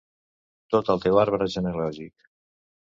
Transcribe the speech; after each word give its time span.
Tot 0.75 0.89
el 0.95 1.03
teu 1.05 1.21
arbre 1.27 1.51
genealògic. 1.59 2.29